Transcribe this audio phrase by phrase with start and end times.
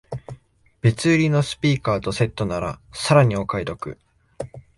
[0.81, 3.99] 別売りのスピーカーとセットならさらにお買い得